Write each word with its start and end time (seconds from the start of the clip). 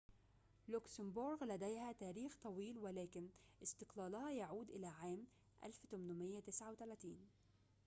لوكسمبورغ 0.67 1.43
لديها 1.43 1.91
تاريخ 1.91 2.37
طويل 2.43 2.77
ولكن 2.79 3.27
استقلالها 3.63 4.31
يعود 4.31 4.69
إلى 4.69 4.87
عام 4.87 5.25
1839 5.63 7.17